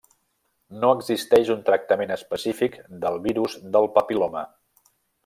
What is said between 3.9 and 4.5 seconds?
papil·loma.